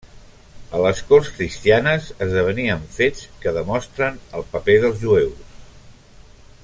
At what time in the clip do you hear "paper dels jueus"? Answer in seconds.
4.55-5.57